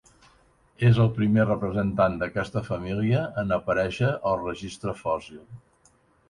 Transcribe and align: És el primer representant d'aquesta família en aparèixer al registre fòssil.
És 0.87 1.01
el 1.03 1.09
primer 1.17 1.43
representant 1.49 2.15
d'aquesta 2.21 2.63
família 2.69 3.21
en 3.43 3.53
aparèixer 3.59 4.11
al 4.31 4.41
registre 4.47 4.97
fòssil. 5.05 5.47